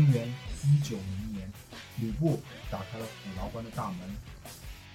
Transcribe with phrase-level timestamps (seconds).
[0.00, 0.26] 公元
[0.64, 1.52] 一九零年，
[1.98, 4.16] 吕布打开了虎牢关的大门，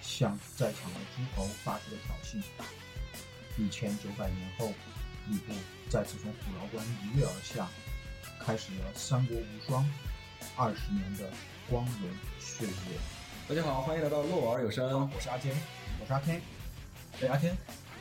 [0.01, 2.43] 向在场的诸侯发出了挑衅。
[3.55, 4.73] 一千九百年后，
[5.27, 5.53] 吕布
[5.91, 7.67] 再次从虎牢关一跃而下，
[8.39, 9.87] 开始了三国无双
[10.57, 11.29] 二十年的
[11.69, 12.97] 光荣岁月。
[13.47, 15.55] 大家好，欢迎来到洛尔有声，我是阿天。
[16.01, 16.41] 我是阿天，
[17.21, 17.55] 哎，阿天，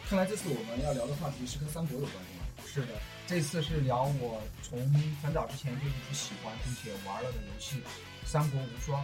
[0.09, 2.47] 看来这次我们要聊的话题是跟三国有关系吗？
[2.67, 2.95] 是的，
[3.27, 4.78] 这次是聊我从
[5.22, 7.77] 很早之前就一直喜欢并且玩了的游戏
[8.25, 9.03] 《三国无双》。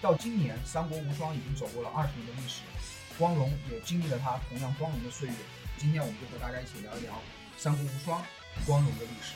[0.00, 2.62] 到今年，《三国无双》已经走过了二十年的历史，
[3.18, 5.34] 光荣也经历了它同样光荣的岁月。
[5.76, 7.12] 今天我们就和大家一起聊一聊
[7.56, 8.22] 《三国无双》
[8.64, 9.34] 光荣的历史。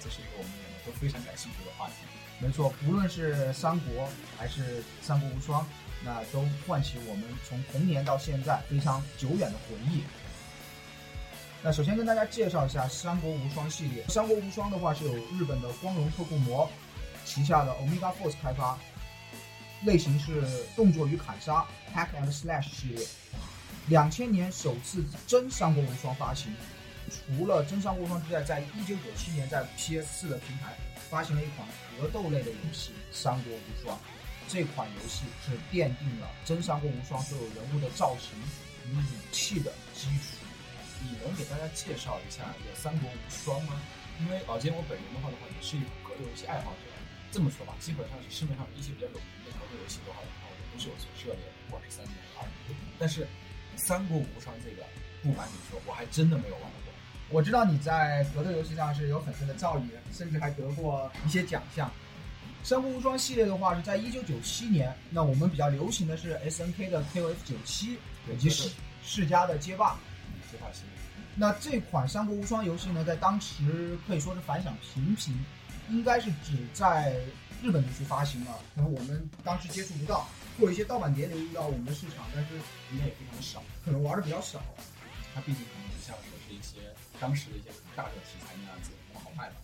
[0.00, 1.94] 这是一个我们两个都非常感兴趣的话题。
[2.40, 5.62] 没错，不论是三国还是《三国无双》，
[6.04, 10.02] 那都唤起我们从童年到现在非常久远的回忆。
[11.64, 16.68] 那首先跟大家介绍一下《三国无双》系列，《三国无双》的话是由日本的光荣特库摩
[17.24, 18.76] 旗下的 Omega Force 开发，
[19.84, 20.42] 类型是
[20.74, 23.06] 动作与砍杀 Hack and Slash 系列。
[23.86, 26.52] 两千年首次真《三国无双》发行，
[27.08, 30.74] 除了真《三国无双》之外，在一九九七年在 PS 四的平台
[31.08, 33.96] 发行了一款格斗类的游戏《三国无双》。
[34.48, 38.36] 这款游戏是奠定了真《三国无双》所有人物的造型
[38.90, 40.41] 与武器的基础。
[41.02, 43.80] 你能给大家介绍一下这个《三国无双》吗？
[44.20, 46.86] 因为老金我本人的话的话，也是一种格斗游戏爱好者。
[47.32, 52.76] 这么说吧，基本上是市面上一些比较有名的格斗游戏的话的话，我都是有所涉猎的，不管是三国、二国。
[52.98, 53.24] 但是
[53.74, 54.84] 《三国无双》这个，
[55.22, 56.92] 不瞒你说，我还真的没有玩过。
[57.30, 61.88] 我知道你在格斗游戏上是有很深的造诣，甚至还得过一些奖项。
[62.62, 67.98] 《三国无双》系列的话是在一九九七年，那我们比较流行的是 S N K 的 K O F 九七
[68.30, 68.70] 以及世
[69.02, 69.98] 世嘉的街霸。
[71.34, 75.34] 那这款《三国无双》游戏呢，在当时可以说是反响平平，
[75.88, 77.18] 应该是只在
[77.62, 80.26] 日本地区发行了，然后我们当时接触不到，
[80.60, 82.54] 或者一些盗版碟流入到我们的市场，但是
[82.92, 84.60] 应该也非常少，可能玩的比较少。
[85.34, 89.56] 它毕竟可能不像说是一些当时的一些大热题材那样子那么好卖吧。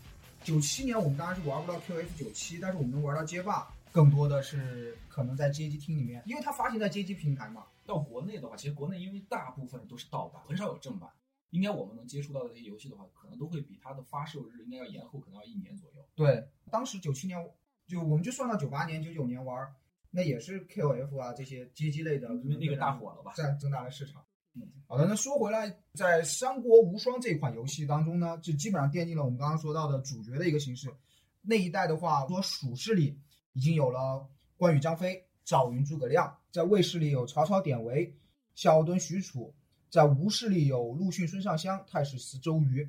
[0.42, 7.64] 九七年我们当然是玩不到 QF 九七，但是我们能玩到街霸，更多的是可能在街机厅里面，因为它发行在街机平台嘛。
[7.84, 11.10] 到国内的话，其实国内因为大部分都是盗版，很少有正版。
[11.50, 16.04] 应该我们能接触到的这些游戏的话，可能都会比它的发售日应该要延后，可能要一年左右。
[16.14, 17.38] 对，当时九七年
[17.86, 19.66] 就我们就算到九八年、九九年玩，
[20.10, 24.24] 那也是 QF 啊这些街机类的，因为那个大火了吧，占增大了市场。
[24.54, 30.92] 嗯，好的，那说回来，在《三国无双》这款游戏当中呢，就基本上奠定了我们刚刚说到的主角的一个形式。
[31.40, 33.18] 那一代的话，说蜀势里
[33.52, 38.14] 已经有了关羽、张飞、赵云、诸葛亮；在魏势里有曹操、典韦、
[38.54, 39.54] 夏侯惇、许褚；
[39.90, 42.86] 在吴势力有陆逊、孙尚香、太史慈、周瑜；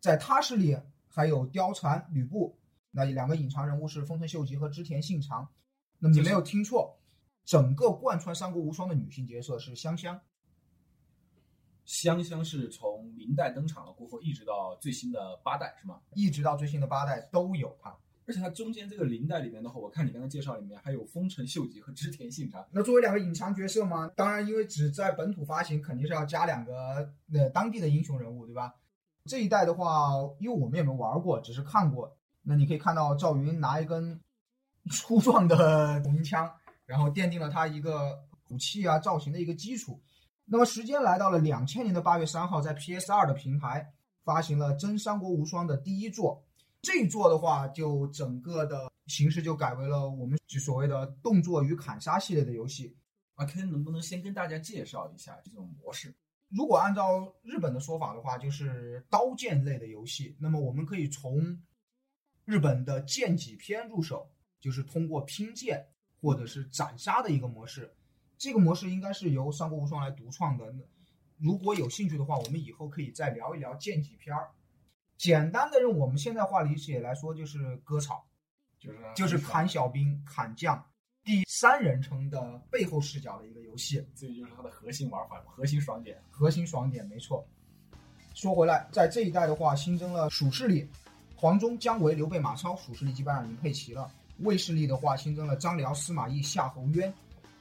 [0.00, 0.76] 在他势力
[1.08, 2.58] 还有貂蝉、吕布。
[2.90, 5.48] 那两个隐藏人物是丰臣秀吉和织田信长。
[5.98, 6.98] 那么你没有听错，
[7.44, 10.20] 整个贯穿《三国无双》的女性角色是香香。
[11.84, 16.00] 香香是从明代登场了过后，一直到最新的八代是吗？
[16.14, 17.96] 一直到最新的八代都有它。
[18.26, 22.64] 而且它中间这个零代里面的话，我看你刚才介绍里面还有丰臣秀吉和织田信长。
[22.70, 28.74] 那作为两个隐藏角色嘛，当然因为只在本土发行，肯定是要加两个呃当地的英雄人物，对吧？
[29.24, 30.10] 这一代的话，
[30.40, 32.16] 因为我们也没玩过，只是看过。
[32.42, 34.20] 那你可以看到赵云拿一根
[34.90, 36.50] 粗壮的红枪，
[36.86, 38.18] 然后奠定了他一个
[38.50, 40.00] 武器啊造型的一个基础。
[40.44, 43.92] 那么时间来到了两千年的八月三号，在 PS 二的平台
[44.24, 46.44] 发行了《真三国无双》的第一作。
[46.82, 52.96] 这一作的话，就整个的形式就改为了我们所谓的动作与砍杀系列的游戏。
[53.34, 56.14] 啊，K 能不能先跟大家介绍一下这种模式？
[56.48, 60.36] 如果按照日本的说法的话，就是刀剑类的游戏。
[60.38, 61.58] 那么我们可以从
[62.44, 64.28] 日本的剑戟篇入手，
[64.60, 65.86] 就是通过拼剑
[66.20, 67.94] 或者是斩杀的一个模式。
[68.36, 70.74] 这个模式应该是由《三国无双》来独创的。
[71.38, 74.50] 如果有兴趣的话，我们以后可以再聊一聊剑戟篇儿。
[75.22, 78.26] 简单的用我们现在话理解来说，就是割草，
[78.80, 80.84] 就是就是砍小兵、砍将，
[81.22, 84.04] 第三人称的背后视角的一个游戏。
[84.16, 86.20] 这就是它的核心玩法，核心爽点。
[86.28, 87.46] 核心爽点没错。
[88.34, 90.84] 说回来，在这一代的话，新增了蜀势力，
[91.36, 94.10] 黄忠、姜维、刘备、马超，蜀势力基本上已经配齐了。
[94.38, 97.14] 魏势力的话，新增了张辽、司马懿、夏侯渊。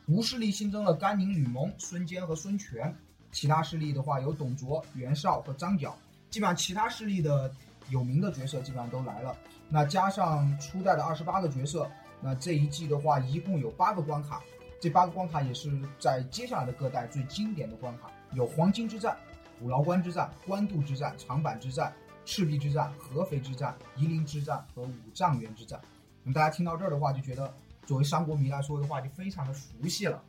[0.08, 2.92] 吴势力新增了甘宁、吕蒙、孙坚和孙权，
[3.32, 5.96] 其他势力的话有董卓、袁绍和张角，
[6.32, 7.54] 基本上其他势力的
[7.90, 9.38] 有名的角色基本上都来了。
[9.70, 11.88] 那加上初代的二十八个角色，
[12.20, 14.42] 那这一季的话一共有八个关卡，
[14.80, 19.16] 这八个关卡也是在接下来的各代最经典的关卡，有黄金之战、
[19.60, 21.94] 虎牢关之战、官渡之战、长坂之战、
[22.26, 25.80] 赤壁之战、合肥之战、夷陵之战和五丈原之战。
[26.24, 27.54] 那么大家听到这儿的话，就觉得
[27.86, 30.24] 作为三国迷来说的话，就非常的熟悉了。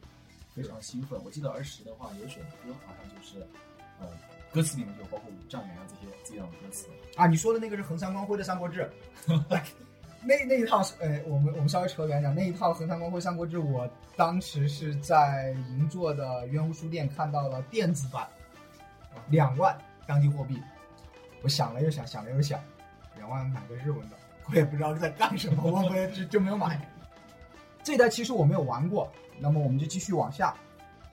[0.54, 1.18] 非常兴奋。
[1.24, 3.46] 我记得儿时的话，有首歌好像就是，
[3.98, 4.06] 呃，
[4.52, 6.86] 歌词里面就包括五丈原啊这些这样的歌词。
[7.16, 8.90] 啊，你说的那个是横山光辉的《三国志》
[10.24, 18.26] 那那一套是，呃，我们我们稍微扯远点，那一套横山光辉《三国志》，我当时是在银座的圆湖书店看到了电子版，
[19.28, 19.76] 两万
[20.06, 20.62] 当地货币。
[21.42, 22.60] 我想了又想，想了又想，
[23.16, 24.16] 两万买个日文的，
[24.48, 26.80] 我也不知道在干什么，我我就就没有买。
[27.82, 29.10] 这一代其实我没有玩过，
[29.40, 30.54] 那么我们就继续往下。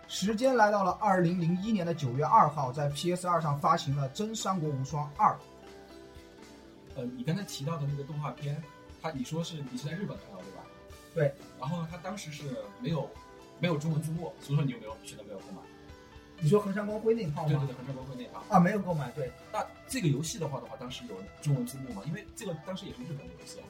[0.10, 5.32] 时间来到了二零零一年的九月二号，在 PS 二上发行了《真三国无双二》。
[6.96, 8.60] 呃，你刚才提到的那个动画片，
[9.04, 10.64] 它你说是你是在日本看到对吧？
[11.14, 11.32] 对。
[11.60, 12.44] 然后呢，它当时是
[12.82, 13.08] 没有
[13.60, 15.62] 没有中文字幕，所以说你有没有选择没有购买？
[16.40, 17.50] 你说横山光辉那套吗？
[17.50, 18.44] 对对对，横山光辉那套。
[18.50, 19.12] 啊，没有购买。
[19.12, 22.02] 对，那这个游戏的话的话，当时有中文字幕吗？
[22.08, 23.66] 因为这个当时也是日本的游戏啊。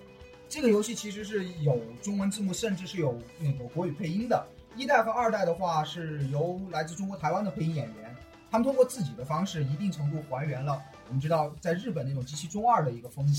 [0.47, 4.47] 这个游戏其实是有中文字幕，甚至是有那个国语配音的。
[4.79, 8.15] 一代和二代的话是由来自中国台湾的配音演员，
[8.49, 13.33] 他们通过自己的方式，一定程度还原了我们知道在日本那种极其中二的一个风格，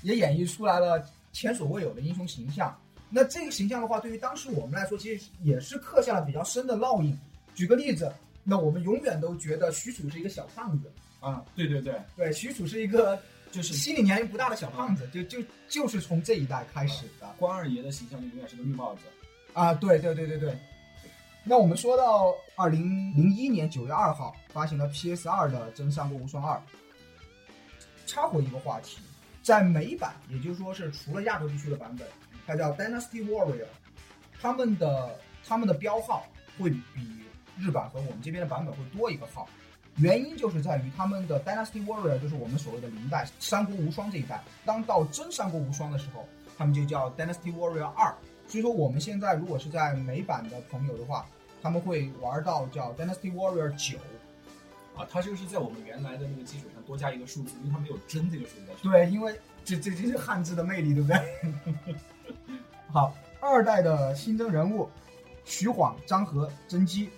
[0.00, 2.74] 也演绎出来了前所未有的英雄形象。
[3.10, 7.14] 那这个形象的话，对于当时我们来说，其实也是刻下了比较深的烙印。
[7.54, 8.10] 举个例子，
[8.42, 13.20] 那我们永远都觉得许褚是一个小胖子啊，对对对对，许褚是一个
[13.52, 15.38] 就是心理年龄不大的小胖子，就就
[15.68, 17.26] 就是从这一代开始的。
[17.38, 19.02] 关二爷的形象就永远是个绿帽子。
[19.56, 20.54] 啊，对对对对对。
[21.42, 22.84] 那我们说到二零
[23.16, 26.56] 零一年九月二号发行了 PS 二的《真三国无双二》，
[28.06, 28.98] 插回一个话题，
[29.42, 32.06] 在美版，也就是说是除了亚洲地区的版本，
[32.46, 33.64] 它叫 Dynasty Warrior，
[34.42, 36.26] 他们的他们的标号
[36.58, 37.24] 会比
[37.56, 39.48] 日版和我们这边的版本会多一个号，
[39.96, 48.14] 原因就是在于他们的 Dynasty Warrior 就是我们所谓的零代三国无双这一代，当到真三国无双的时候，他们就叫 Dynasty Warrior 二。
[48.48, 51.26] 所以说，我们现在如果是在美版的朋友的话，
[51.62, 53.98] 他们会玩到叫 Dynasty Warrior 九，
[54.96, 58.88] 啊，它就是在我们原来的那个基础上多加一个数字，因为它没有真这个数字。
[58.88, 61.94] 对，因为这这这是汉字的魅力，对不对？
[62.88, 64.88] 好，二代的新增人物
[65.44, 67.10] 徐晃、张合、甄姬。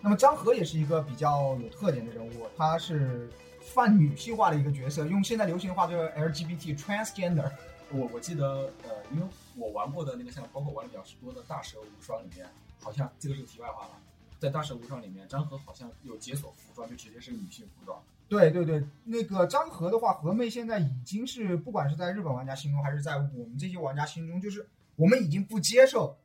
[0.00, 3.28] 那么张合也是一个比较有特点的人物，他是
[3.74, 7.50] 泛女性化的一个角色，用现在流行的话就是 LGBT transgender。
[7.92, 9.26] 我我记得，呃，因为
[9.56, 12.46] 我玩过的那个像包括玩的比较多的大蛇无双里面，
[12.80, 13.90] 好像这个是题外话了，
[14.38, 18.00] 在大蛇无双里面，张和好像有解锁服装，就直接是女性服装。
[18.28, 24.64] 对对对，那个张和的话，和妹现在已经是不管是在日本玩家心中，还是在我们这些玩家心中，就是
[24.94, 26.16] 我们已经不接受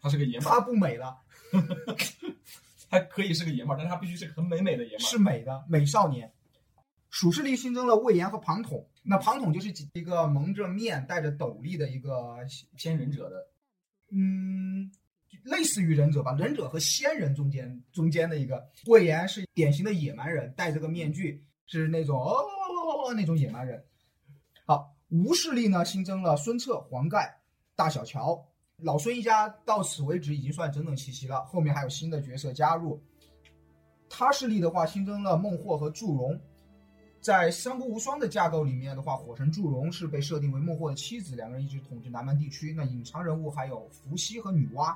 [0.00, 1.16] 她是个爷们她不美了，
[2.90, 6.32] 她可以是个爷们，但是她必须是个很美美的爷们，是美的美少年。
[7.18, 12.36] 蜀势力新增了魏延和庞统，那庞统就是一个蒙着面、戴着斗笠的一个
[12.76, 13.36] 仙忍者的，
[14.10, 14.92] 嗯，
[15.42, 18.62] 类似于忍者吧，忍者和仙人中间中间的一个。
[18.84, 23.82] 魏延是典型的野蛮人，戴着个面具，是那种哦哦哦那种野蛮人。
[24.66, 27.34] 好，吴势力呢新增了孙策、黄盖、
[27.74, 28.46] 大小乔，
[28.76, 33.02] 老孙一家到此为止已经算整整齐齐了，后面还有新的角色加入。
[34.10, 36.38] 他势力的话新增了孟获和祝融。
[37.26, 42.72] 在《三国无双》的架构里面的话，火神祝融是被设定为孟获的妻子，两个人一直统治南蛮地区。
[42.72, 44.94] 那隐藏人物还有伏羲和女娲，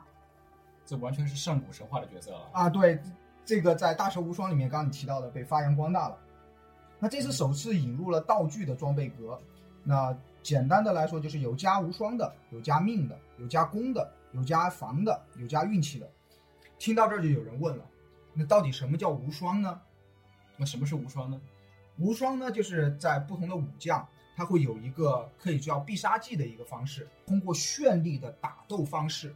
[0.87, 2.71] 这完全是上古神话的角色了啊！
[2.71, 3.03] 对，
[3.45, 6.17] 这个在《大蛇无双》里面刚刚你提到的被发扬光大了。
[7.01, 9.37] 那这次首次引入了道具的装备格，
[9.83, 16.09] 那简单的来说就是有加无双的，有加命的，有加攻的，有加防的，有加运气的。
[16.79, 17.85] 听到这儿就有人问了，
[18.35, 19.81] 那到底什么叫无双呢？
[20.57, 21.41] 那什么是无双呢？
[22.01, 29.35] 无双呢，就是在不同的武将，他会有一个可以叫必杀技的一个方式，通过绚丽的打斗方式，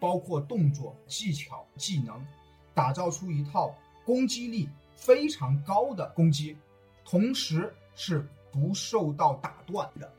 [0.00, 2.26] 包括动作、技巧、技能，
[2.74, 3.72] 打造出一套
[4.04, 6.56] 攻击力非常高的攻击，
[7.04, 10.12] 同时是不受到打断的。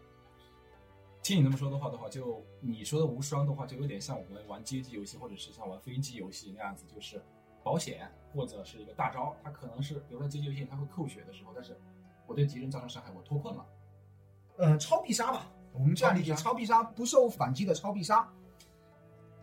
[1.21, 7.21] 听你这么说的话的话，就你说的无双的话，就有点像我们玩街机游戏，或者是像玩飞机游戏那样子，就是
[7.65, 11.75] 保险或者是一个大招，它可能是比如说街机游戏它会扣血的时候，但是
[12.27, 13.65] 我对敌人造成伤害，我脱困了。
[14.57, 18.31] 呃，超必杀吧，我们这样理解，超必杀不受反击的超必杀。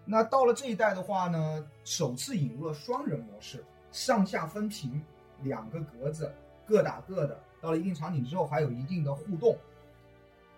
[0.05, 5.02] 那到了这一代的话呢，首次引入了双人模式，上下分屏，
[5.43, 6.33] 两个格子，
[6.64, 7.38] 各打各的。
[7.61, 9.57] 到了一定场景之后，还有一定的互动。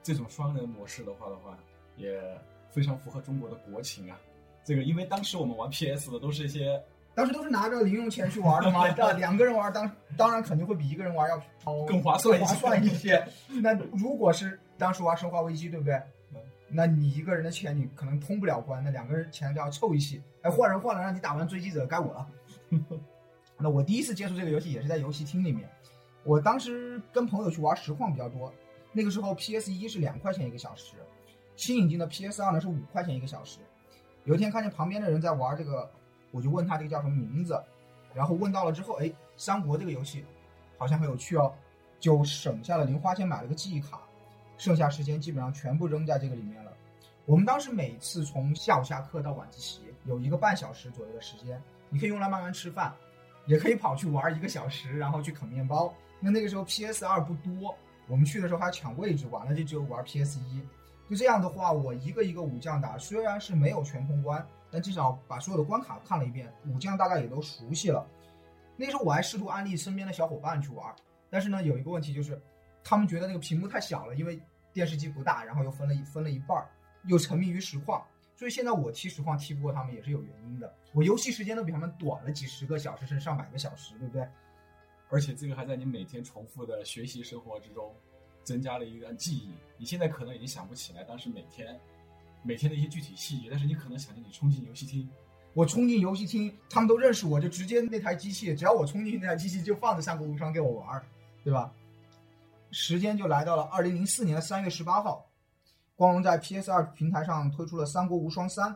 [0.02, 1.58] 这种双人模式的话的话，
[1.96, 2.22] 也
[2.70, 4.18] 非常符合中国的国情啊。
[4.64, 6.82] 这个因为当时我们玩 PS 的都是一些，
[7.14, 11.40] 当时都是拿着零用钱去玩的嘛，两个人玩当当然肯定会比一个人玩要
[11.86, 13.24] 更划算划算一些。
[13.62, 16.00] 那如果是当时玩《生化危机》，对不对？
[16.68, 22.26] 那你一个人的钱你可能通不了关，那两个人钱都要凑一起，哎，换人换了，让你打完追击者，该我了。
[23.56, 25.68] 那我第一次接触这个游戏也是在游戏厅里面，
[26.24, 28.52] 我当时跟朋友去玩实况比较多，
[28.90, 30.96] 那个时候 PS 一是两块钱一个小时，
[31.54, 33.60] 新引进的 PS 二呢是五块钱一个小时。
[34.24, 35.88] 有一天看见旁边的人在玩这个，
[36.34, 37.56] 我就问他这个叫什么名字，
[38.12, 40.24] 然后问到了之后，哎，三国这个游戏
[40.76, 41.54] 好像很有趣哦，
[42.00, 44.00] 就省下了零花钱买了个记忆卡，
[44.58, 46.72] 剩下时间基本上全部扔在这个里面了。
[47.24, 52.92] 我们当时每次从下午下课到晚自习有一个半小时左右的时间，你可以用来慢慢吃饭，
[53.46, 55.94] 也可以跑去玩一个小时，然后去啃面包。
[56.20, 57.74] 那那个时候 PS 二不多，
[58.08, 60.60] 我们去的时候还要抢位置，完了就只有玩 PS 一。
[61.08, 68.04] 就这样的话，我一个一个武将打，虽然是没有全通关，但至少把所有的关卡看了一遍，武将大概也都熟悉了。
[68.76, 70.92] 那时候我还试图安利身边的小伙伴去玩，
[71.30, 72.42] 但是呢，有一个问题就是，
[72.82, 74.36] 他们觉得那个屏幕太小了，因为
[74.72, 76.68] 电视机不大，然后又分了一分了一半儿，
[77.04, 78.04] 又沉迷于实况，
[78.34, 80.74] 所以现在我踢实况踢不过他们也是有原因的。
[80.92, 84.28] 我游戏时间都比他们短了几十个小时，甚至上百个小时，对不对？
[85.08, 87.94] 而且这个还在你每天重复的学习生活之中。
[88.42, 91.80] 增加了一个记忆，你现在可能已经想不起来当时每天
[92.44, 95.08] 每天的一些具体细节，但是你可能想着你冲进游戏厅，
[95.54, 101.02] 我冲进游戏厅，他们都认识我，就直接那台机器，只要我冲进去，那台机器就放着《三国无双》给我玩，
[101.42, 101.72] 对吧？
[102.70, 105.24] 时间就来到了二零零四年的三月十八号，
[105.96, 108.70] 光荣在 PS 二平台上推出了《三国无双三》。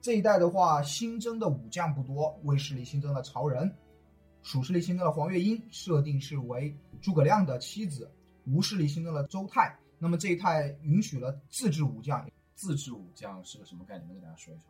[0.00, 3.72] 这一代的话，新增的武将不多，卫士里新增了曹仁，
[4.42, 8.10] 蜀士里新增了黄月英，设定是为诸葛亮的妻子。
[8.46, 12.28] 吴势力新增了周泰，那么这一代允许了自制武将。
[12.58, 14.08] 自制武将是个什么概念？
[14.08, 14.64] 能给大家说一说？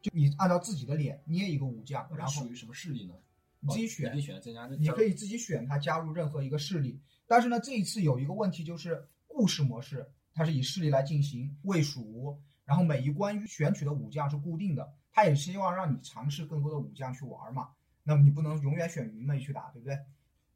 [0.00, 3.14] 就你按照自己的脸捏一个武将，然后属于什么势力呢？
[3.58, 4.68] 你自己选，可以选增加。
[4.78, 7.00] 你可以自己选他加入任何一个势力。
[7.26, 17.68] 但是呢，这一次有一个问题，就是故事模式它是以势力来进行魏蜀，然后每一关选取的武将是固定的，他也希望让你尝试更多的武将去玩嘛。
[18.04, 19.98] 那么你不能永远选云妹去打，对不对？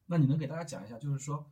[0.06, 1.44] 那你能给大家讲一下，就是说。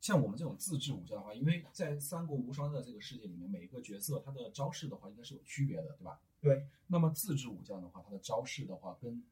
[0.00, 6.18] 像我们这种自制武将的话，因为在《三国无双》的这个世界里面，每一个角色他的招式的话应该是有区别的，对吧？
[6.40, 6.66] 对。
[6.86, 9.22] 那么自制武将的话，他的招式的话跟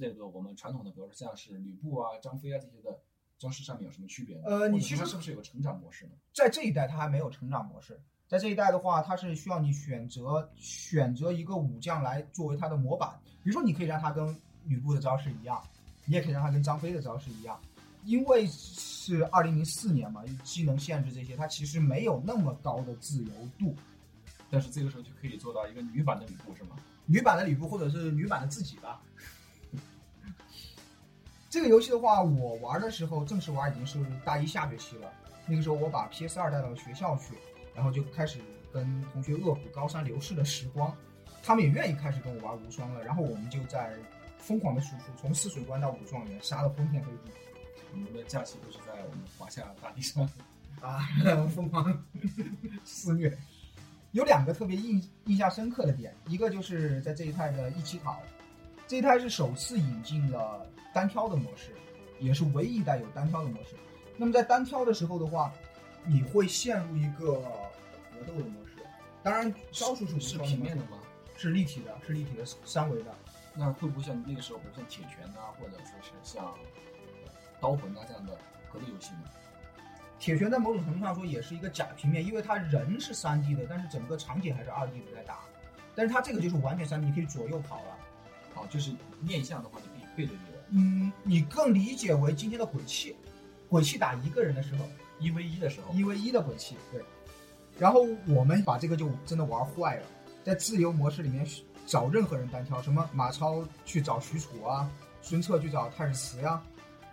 [0.00, 3.00] 这个我们传统的，比如说像是吕布啊、张飞啊这些的
[3.38, 4.36] 招式上面有什么区别？
[4.44, 6.12] 呃，你其实是不是有个成长模式呢？
[6.34, 15.62] 在这一代他还没有成长模式，在这一代的话，他是需要你选择选择一个武将来作为他的模板，比如说你可以让他跟吕布的招式一样，
[16.04, 17.58] 你也可以让他跟张飞的招式一样。
[18.06, 23.74] 因为是二零零四年嘛，机能限制这些，它其实没有那么高的自由度。
[24.48, 26.76] 但是这个时候就可以做到一个女版的吕布，是吗？
[27.04, 29.02] 女版的吕布，或者是女版的自己吧。
[31.50, 35.12] 这个游戏的话，我玩的时候正式玩已经是大一下学期了。
[35.46, 37.34] 那个时候我把 PS 二带到学校去，
[37.74, 38.40] 然后就开始
[38.72, 40.94] 跟同学恶补高山流逝的时光。
[41.42, 43.96] 他们也愿意开始跟我玩无双了，然后我们就在
[44.38, 47.30] 疯狂的输出，从泗水关到武状元，杀的昏天黑地。
[47.96, 50.28] 我们的假期都是在我们华夏大地上
[50.80, 51.08] 啊，
[51.54, 52.04] 疯狂
[52.84, 53.36] 肆虐。
[54.12, 58.22] 有两个特别印印象深刻的点，一个就是在这一代的一起考，
[58.86, 61.72] 这一代是首次引进了单挑的模式，
[62.20, 63.74] 也是唯一一代有单挑的模式。
[64.16, 65.52] 那么在单挑的时候的话，
[66.04, 67.40] 你会陷入一个
[68.12, 68.76] 格斗的模式，
[69.22, 70.98] 当然招数是是平面的吗？
[71.36, 73.14] 是立体的，是立体的三维的。
[73.54, 76.54] 那会不会像那个时候，比如像铁拳啊，或者说是像？
[77.66, 78.32] 刀魂啊，这样的
[78.72, 79.22] 格斗游戏呢？
[80.20, 85.40] 铁拳在某种程度上说也是一个假平面，因为它人是三 D 的，但是整个场景还是二 D 的在打。
[85.96, 87.98] 但是它这个就是完全三 D，你可以左右跑了。
[88.54, 90.42] 好，就是面向的话，你可以背对着。
[90.70, 93.16] 嗯，你更理解为今天的鬼泣，
[93.68, 94.84] 鬼泣打一个人的时候，
[95.18, 96.76] 一 v 一的时候，一 v 一的鬼泣。
[96.92, 97.02] 对。
[97.80, 100.06] 然后我们把这个就真的玩坏了，
[100.44, 101.44] 在自由模式里面
[101.84, 104.88] 找任何人单挑，什么马超去找许褚啊，
[105.20, 106.62] 孙策去找太史慈呀。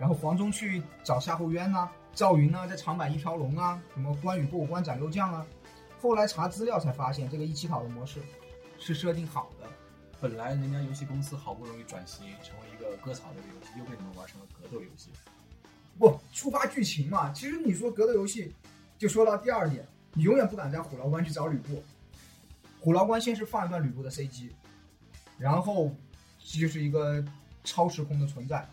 [0.03, 5.47] 然后黄忠去找夏侯渊呐，赵云呢在长坂一条龙啊，什么关羽过五关斩六将啊。
[6.01, 8.19] 后来查资料才发现，这个一起跑的模式
[8.77, 9.67] 是设定好的。
[10.19, 15.09] 本来人家游戏公司好不容易转型成为一个割草类的游戏，又被你们玩成了格斗游戏。
[15.97, 17.31] 不，触发剧情嘛。
[17.31, 18.53] 其实你说格斗游戏，
[18.97, 21.81] 就说到第二点，你永远不敢在虎牢关去找吕布。
[22.81, 24.49] 虎牢关先是放一段吕布的 CG，
[25.37, 25.95] 然后
[26.39, 27.23] 就是一个
[27.63, 28.67] 超时空的存在。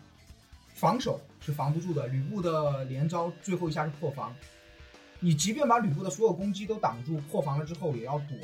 [0.81, 4.35] 防守是防不住的，吕布的连招最后一下是破防，
[5.19, 8.35] 你即便把吕布的所有攻击都挡住，破防了之后也要躲。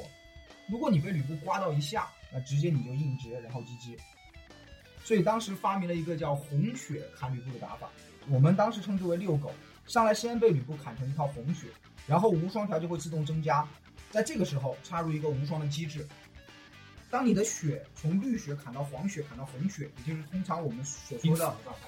[0.69, 3.97] 如果你被吕布刮到一下，那直接你就硬直，然后 GG。
[5.03, 7.89] 所以当时发明了一个叫红血砍吕布的打法，
[8.29, 9.51] 我们当时称之为遛狗。
[9.87, 11.69] 上来先被吕布砍成一套红血，
[12.05, 13.67] 然后无双条就会自动增加，
[14.11, 16.07] 在这个时候插入一个无双的机制。
[17.09, 21.87] 当你的血从绿血砍到黄血，砍到红血，也就是通常我们所说的状态。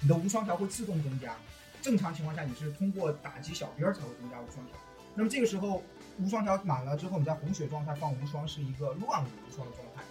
[0.00, 1.34] 你的无双条会自动增加。
[1.80, 4.76] 正常情况下，你是通过打击小兵儿才会增加无双条。
[5.14, 5.82] 那么这个时候
[6.18, 10.02] 无双条满了之后，你在红血状态放无双是一个乱舞无双的状态。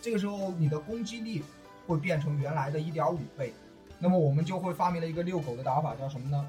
[0.00, 1.42] 这个时候你的攻击力
[1.86, 3.52] 会变成原来的一点五倍。
[3.98, 6.46] 那么我们就会发明了一个遛狗的打法，叫什么呢？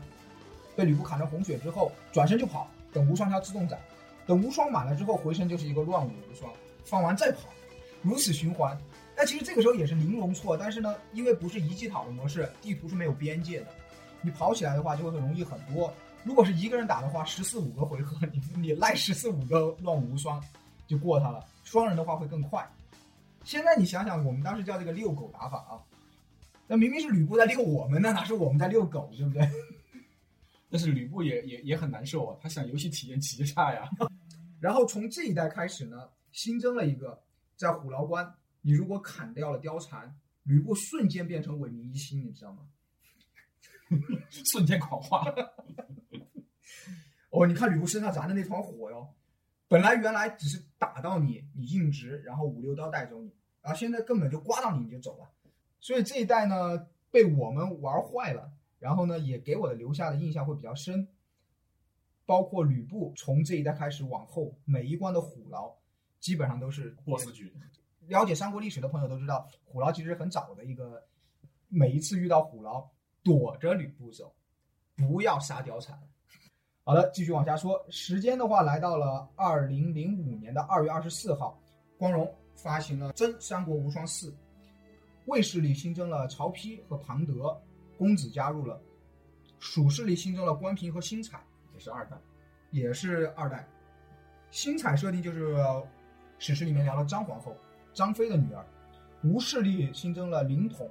[0.73, 3.77] 被吕布砍成红血之后，转身就跑，等无双条自动斩，
[4.25, 6.49] 等无双满了之后回身就是一个乱舞无双，
[6.85, 7.49] 放完再跑，
[8.01, 8.77] 如此循环。
[9.21, 13.67] 但其实这个时候也是玲珑错，但是呢，因为不是一技讨的模式，地图是没有边界的，
[14.23, 15.93] 你跑起来的话就会很容易很多。
[16.23, 20.43] 如果是一个人打的话，十四五个回合，你你赖十四五个乱舞无双
[20.87, 21.45] 就过他了。
[21.63, 22.67] 双人的话会更快。
[23.43, 25.77] 现在你想想，我们当时叫这个遛狗打法啊，
[26.65, 29.47] 那明明是吕布在遛我们，呢哪是我们在遛狗，对不对？
[30.67, 33.87] 但是吕布也也也很难受啊，他想游戏体验极差呀。
[34.59, 37.21] 然后从这一代开始呢，新增了一个
[37.55, 38.27] 在虎牢关。
[38.61, 42.67] 你如果砍掉了貂蝉，吕布瞬间变成萎靡一心，你知道吗？
[44.29, 45.25] 瞬间狂化。
[47.29, 49.13] 哦，你看吕布身上燃的那团火哟，
[49.67, 55.29] 本来原来只是打到你，你硬直，然后五六刀带走你，然后现在根本就刮到你你就走了。
[55.79, 61.07] 所以这一代呢，被我们玩坏了，然后呢，也给我的留下的印象会比较深。
[62.25, 65.75] 包括吕布从这一代开始往后，每一关的虎牢
[66.19, 67.53] 基本上都是 boss 局。
[68.11, 71.01] 了解三国历史的朋友都知道，虎牢其实很早的一个，
[71.69, 72.85] 每一次遇到虎牢，
[73.23, 74.35] 躲着吕布走，
[74.97, 75.97] 不要杀貂蝉。
[76.83, 81.57] 好的，继续往下说，时间的话来到了二零零五年的二月二十四号，
[81.97, 84.29] 光荣发行了《真三国无双四》，
[85.27, 87.57] 魏势力新增了曹丕和庞德，
[87.97, 88.77] 公子加入了，
[89.57, 91.41] 蜀势力新增了关平和星彩，
[91.73, 92.17] 也是二代，
[92.71, 93.65] 也是二代。
[94.49, 95.55] 星彩设定就是
[96.39, 97.55] 史诗里面聊了张皇后。
[97.93, 98.65] 张飞的女儿，
[99.23, 100.89] 吴势力新增了灵统，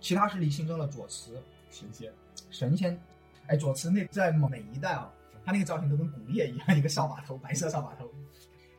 [0.00, 2.12] 其他势力新增了左慈神仙，
[2.50, 2.98] 神仙，
[3.46, 5.12] 哎，左慈那在每一代啊，
[5.44, 8.08] 他那个造型都跟古烈一样，一个扫把头，白色扫把头。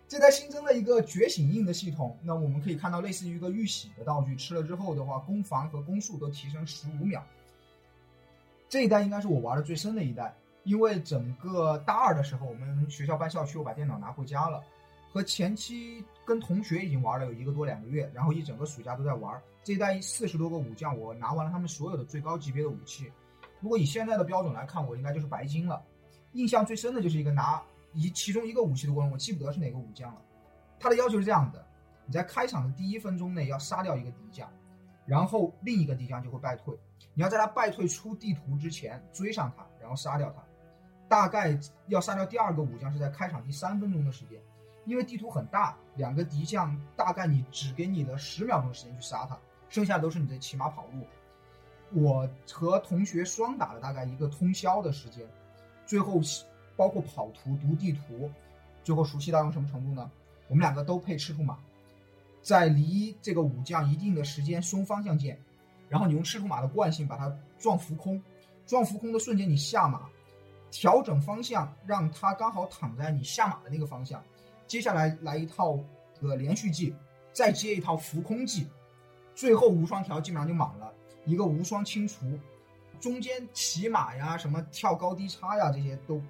[0.08, 7.22] 这代新增了一个觉醒印的系统，那我们可以看到类似于一个玉玺的道具，吃了之后的话，攻防和攻速都提升十五秒。
[8.70, 14.64] 这一代应该是我玩的最深的一代，因为整个大二的时候，我们学校搬校区，我把电脑拿回家了。
[15.18, 23.12] 和前期跟同学已经玩了有一个多两个月，然后一整个暑假都在玩这一代四十多个武将，我拿完了他们所有的最高级别的武器。
[23.60, 25.84] 如果以现在的标准来看，我应该就是白金了。
[26.34, 27.60] 印象最深的就是一个拿
[27.94, 30.22] 一其中一个武器的过程，我记不得是哪个武将了。
[30.80, 31.66] 他的要求是这样的：
[32.06, 34.48] 你在开场的第一分钟内要杀掉一个敌将，
[35.08, 36.78] 然后另一个敌将就会败退。
[37.16, 40.44] 你要在他败退出地图之前追上他，然后杀掉他。
[41.08, 44.40] 大概要杀掉第二个武将是在开场第三分钟的时间。
[44.88, 49.38] 因为地图很大，两个敌将大概你只给你了十秒钟时间去杀他，
[49.70, 51.06] 剩下都是你的骑马跑路。
[51.92, 55.28] 我和同学双打了大概一个通宵的时间，
[55.86, 56.20] 最后
[56.76, 58.32] 包括跑图、读地图，
[58.84, 60.10] 最后熟悉到用什么程度呢？
[60.48, 61.58] 我们两个都配赤兔马，
[62.42, 65.38] 在离这个武将一定的时间松方向键，
[65.90, 68.22] 然后你用赤兔马的惯性把它撞浮空，
[68.66, 70.08] 撞浮空的瞬间你下马，
[70.72, 74.24] 调整方向让他刚好躺在你下马的那个方向。
[74.68, 75.80] 接下来来一套
[76.22, 76.94] 呃连续技，
[77.32, 78.68] 再接一套浮空技，
[79.34, 80.94] 最后无双条基本上就满了，
[81.26, 82.38] 一个无双清除，
[83.00, 86.22] 中间骑马呀、什么跳高低差呀这些都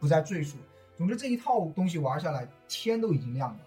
[0.00, 0.56] 不再赘述。
[0.96, 3.60] 总之这一套东西玩下来，天都已经亮了。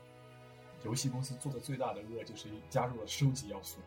[0.83, 3.77] 游戏公司做的最大的恶就是加入了收集要素，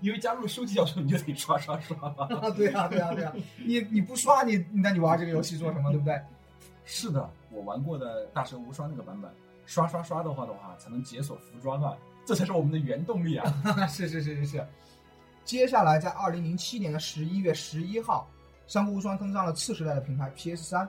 [0.00, 1.96] 因为加入了收集要素，你就得刷刷刷。
[2.56, 3.32] 对啊，对啊，对啊，
[3.64, 5.90] 你你不刷你，那你玩这个游戏做什么？
[5.90, 6.20] 对不对？
[6.84, 7.30] 是的。
[7.56, 9.30] 我玩过的大蛇无双那个版本，
[9.64, 13.50] 刷刷刷的话的话，才能解锁服装啊，这才是我们的原动力啊！
[13.88, 14.66] 是是是是是。
[15.42, 18.28] 接下来在二零零七年的十一月十一号，
[18.66, 20.86] 三国无双登上了次时代的平台 PS 三。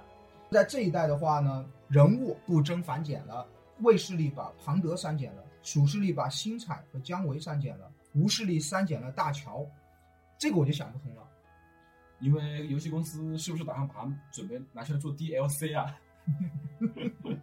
[0.51, 3.47] 在这一代的话呢，人物不增反减了，
[3.79, 9.65] 魏势力把庞德删减了，蜀势力把星彩和姜维删减了，吴势力删减了大乔。
[10.37, 11.23] 这个我就想不通了，
[12.19, 15.95] 因为游戏公司是不是打算把它准备拿出来做 DLC 啊？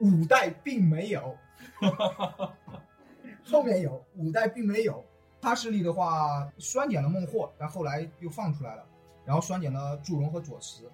[0.00, 1.36] 五代并没有，
[3.44, 5.04] 后面有五代并没有。
[5.40, 8.86] 他势力的话，酸减了孟获，但后来又放出来了，
[9.26, 10.90] 然后酸减了祝融和左慈。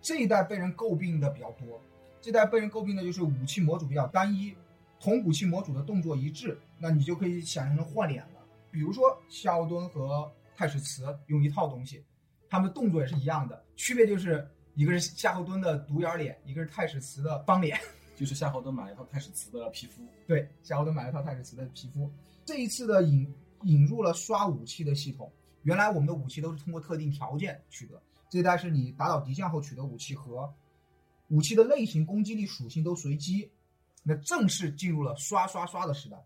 [0.00, 1.80] 这一代被人诟病的比较多，
[2.20, 4.56] 这代被人诟病的就是武器模组比较单一，
[4.98, 8.40] 同武器模组的动作一致，那你就可以想象成换脸了。
[8.70, 12.04] 比如说夏侯惇和太史慈用一套东西，
[12.48, 14.48] 他们的动作也是一样的，区别就是。
[14.74, 17.78] 一个是夏侯惇的独眼脸，一个是太史慈的方脸。
[18.16, 22.12] 就是夏侯惇买了一套太史慈的皮肤，对，夏侯惇买了一套太史慈的皮肤。
[22.44, 30.52] 这一次的引引入了刷武器的系统，原来我们的武器都是通过特定条件取得，这一代是你打倒敌将后取得武器和
[31.28, 33.50] 武器的类型、攻击力、属性都随机，
[34.02, 36.22] 那正式进入了刷刷刷的时代。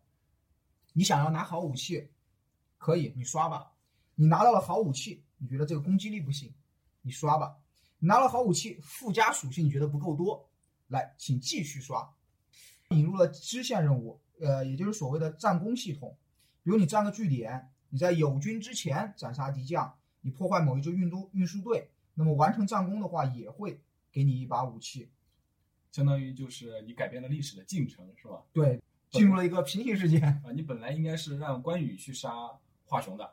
[0.94, 2.08] 你想要拿好武器，
[2.76, 3.70] 可以，你刷吧。
[4.16, 6.52] 你拿到了好武器，你觉得这个攻击力不行，
[7.02, 7.54] 你刷吧。
[8.04, 10.46] 你拿了好武器，附加属性你觉得不够多，
[10.88, 12.06] 来，请继续刷。
[12.90, 16.14] 引入了支线任务，呃，也就是所谓的战功系统。
[16.62, 19.90] 比如你占个据点，你在友军之前斩杀敌将，
[20.20, 23.80] 你破坏某一支运都运输队，那么完成战功的话，也会
[24.12, 25.10] 给你一把武器。
[25.90, 28.42] 相当于就是你改变了历史的进程，是吧？
[28.52, 30.18] 对，进入了一个平行世界。
[30.18, 32.30] 啊，你本来应该是让关羽去杀
[32.84, 33.32] 华雄的，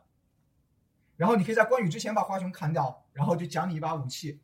[1.18, 4.40] 然后你可以在关羽之前把华雄砍掉，然后就奖你一把武器。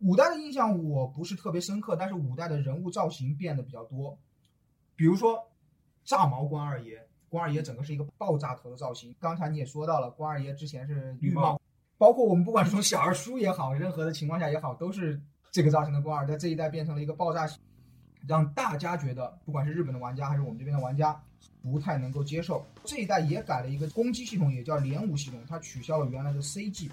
[0.00, 4.16] 五代的印象我不是特别深刻，但是五代的人物造型变得比较多，
[4.94, 5.50] 比如说
[6.04, 9.14] 炸毛关二爷，关二爷整个是一个爆炸头的造型。
[9.18, 11.60] 刚才你也说到了，关二爷之前是绿帽，
[11.98, 17.60] 包括我们不管是从小儿书也好，任何的情况下也好，都是这个造型的关二，在这一代变成了一个爆炸型，
[18.26, 21.20] 让大家觉得不管是日本的玩家还是我们这边的玩家
[21.62, 22.64] 不太能够接受。
[22.84, 26.90] 这一代也改了一个攻击系统，也叫连武系统，它取消了原来的 CG。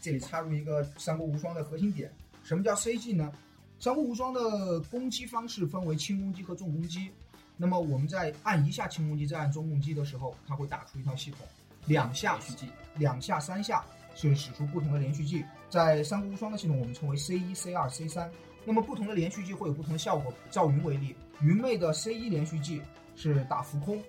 [0.00, 3.32] 这里插入一个《三国无双》的核心点，什么叫 CG 呢？
[3.82, 7.10] 《三国无双》的攻击方式分为轻攻击和重攻击。
[7.56, 11.40] 那么我们在按一下轻攻击，再按重攻击的时候，它会打出一套系统，
[11.86, 15.44] 两下续技，两下、三下是使出不同的连续技。
[15.70, 18.30] 在《三国无双》的系统，我们称为 C 一、C 二、C 三。
[18.64, 20.32] 那么不同的连续技会有不同的效果。
[20.50, 22.80] 赵云为例，云妹的 C 一连续技
[23.16, 24.02] 是打浮空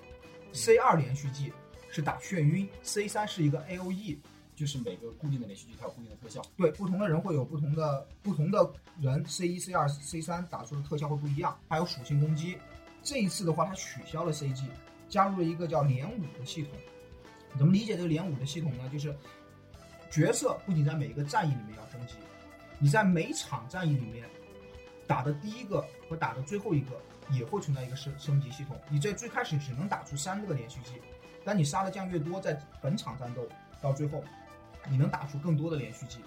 [0.54, 1.52] ，C 二连续技
[1.90, 4.20] 是打眩晕，C 三是一个 A O E。
[4.56, 6.42] 就是每个固定的连续技它有固定的特效。
[6.56, 12.58] 对，不同的人会有不同的不同的人，C 一、C 二、C 三打出的特效会不一样，还有属性攻击。
[13.04, 14.64] 这一次的话，它取消了 CG，
[15.10, 16.72] 加入了一个叫连武的系统。
[17.58, 18.90] 怎么理解这个连武的系统呢？
[18.94, 19.14] 就是
[20.10, 22.14] 角色不仅在每一个战役里面要升级，
[22.80, 24.26] 你在每场战役里面
[25.06, 26.92] 打的第一个和打的最后一个
[27.30, 28.80] 也会存在一个升升级系统。
[28.90, 31.02] 你在最开始只能打出三个连续技，
[31.44, 33.48] 但你杀的将越多，在本场战斗
[33.82, 34.24] 到最后。
[34.88, 36.20] 你能打出更多的连续技，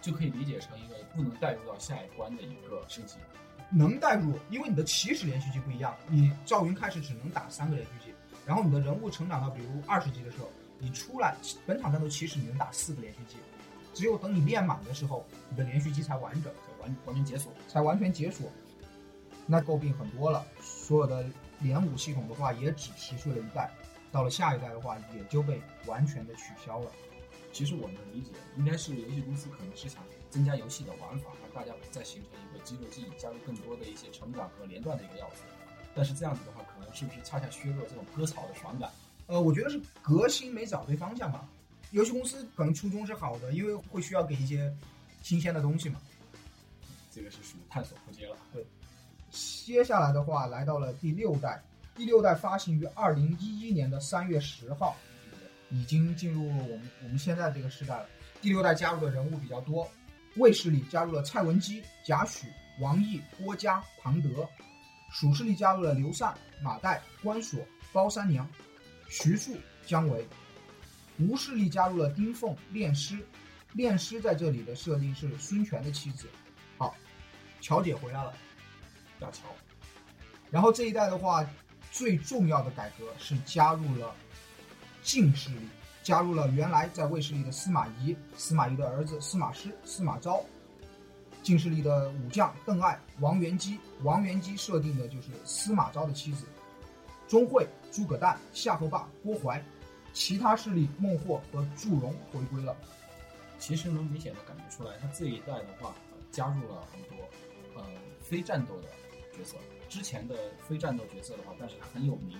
[0.00, 3.18] 就可以理解成一个不能带入到下一关的一个升级。
[3.70, 5.94] 能带入，因为你的起始连续技不一样。
[6.08, 8.12] 你赵云开始只能打三个连续技，
[8.44, 11.36] 然后你的人物成长到比如二十级的时候，你出来
[11.68, 13.36] 本场战斗起始你能打四个连续技，
[13.94, 18.50] 只有等你练满的时候，你的连续技才完整，才完完全解锁，才完全解锁。
[19.46, 21.24] 那诟病很多了，所有的
[21.60, 23.70] 连武系统的话也只持续了一代，
[24.10, 26.90] 到了下一代的话也就被完全的取消了。
[27.52, 35.42] 其实我能理解，应该是游戏公司可能是想增加游戏的玩法，让大家再形成一个肌肉记忆，加入更多的一些成长和连段的一个要素。
[35.94, 38.90] 但是这样子的话，可能是不是恰恰削弱这种割草的爽感？
[39.26, 41.48] 呃，我觉得是革新没找对方向吧。
[41.92, 44.74] 游戏公司可能初衷是好的，因为会需要给一些
[45.22, 46.00] 新鲜的东西嘛。
[47.12, 48.36] 这个是属于探索扑街了。
[48.52, 48.66] 对，
[49.34, 51.62] 接下来的话来到了第六代，
[51.94, 54.96] 第六代发行于二零一一年的三月十号。
[55.70, 58.06] 已经进入了我们我们现在这个时代了。
[58.40, 59.90] 第六代加入的人物比较多，
[60.36, 62.44] 魏势力加入了蔡文姬、贾诩、
[62.80, 64.46] 王毅、郭嘉、庞德；
[65.10, 67.58] 蜀势力加入了刘禅、马岱、关索、
[67.92, 68.48] 包三娘、
[69.08, 70.22] 徐庶、姜维；
[71.18, 73.18] 吴势力加入了丁奉、练师。
[73.72, 76.28] 练师在这里的设定是孙权的妻子。
[76.78, 76.94] 好，
[77.60, 78.32] 乔姐回来了，
[79.20, 79.42] 大乔。
[80.50, 81.44] 然后这一代的话，
[81.90, 84.14] 最重要的改革是加入了。
[85.02, 85.68] 晋势力
[86.02, 90.42] 加入了原来在魏势力的司马懿，司马懿的儿子司马师、司马昭。
[91.42, 96.46] 晋势力的武将邓艾、王元姬，王元姬设定的就是司马昭的妻子。
[97.28, 99.62] 钟会、诸葛诞、夏侯霸、郭淮，
[100.14, 102.74] 其他势力孟获和祝融回归了。
[103.58, 105.94] 其实能明显的感觉出来，他这一代的话，
[106.30, 107.28] 加入了很多
[107.76, 107.84] 呃
[108.22, 108.88] 非战斗的
[109.36, 109.56] 角色。
[109.88, 110.34] 之前的
[110.66, 112.38] 非战斗角色的话，但是他很有名。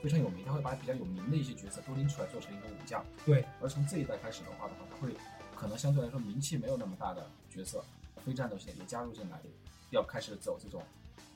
[0.00, 3.04] 非常有名，他会把比较有名的一些角色都拎出来做成一个武将。
[3.26, 5.12] 对，而从这一代开始的话的话，他会
[5.56, 7.84] 可能相对来说名气没有那么大的角色，
[8.24, 9.40] 非战斗性也加入进来，
[9.90, 10.80] 要开始走这种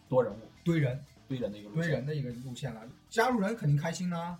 [0.08, 2.88] 多人物堆人堆人的一个堆人的一个路线了。
[3.10, 4.38] 加入人肯定开心啦，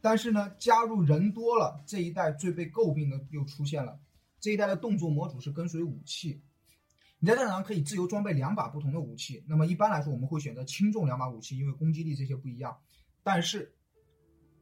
[0.00, 3.98] 但是呢，加入人多了，这一代最被诟病的又出现了。
[4.38, 6.40] 这一代的动作模组是跟随武器，
[7.20, 9.42] 你在战场上可以自由装备两把不同的武器。
[9.46, 12.76] 那么一般来说，我们会选择轻重两把武器，因为攻击力这些不一样。
[13.24, 13.72] 但是，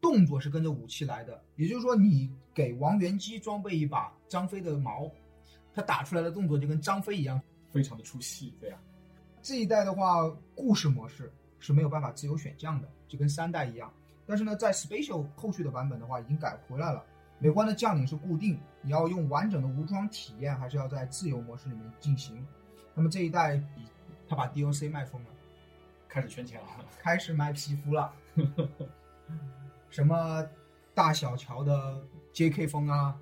[0.01, 5.11] 动作是跟着武器来的，也就是说，你给王元姬装备一把张飞的矛，
[5.75, 7.40] 他打出来的动作就跟张飞一样，
[7.71, 8.79] 非常的出戏，对呀、
[9.42, 13.92] 这一代的话，故事模式是没有办法自由选将的，就跟三代一样。
[14.25, 17.05] 但是呢，在 Special 后续的版本的话，已经改回来了。
[17.38, 22.46] 美观的将领是固定，你要用完整的无装体验，还是要在自由模式里面进行。
[22.94, 23.62] 那么这一代，
[24.27, 25.29] 他把 DLC 卖疯了，
[26.09, 26.66] 开始圈钱了。
[26.99, 28.12] 开始卖皮肤了，
[29.90, 30.44] 什么
[30.94, 33.16] 大小乔的 JK 风啊，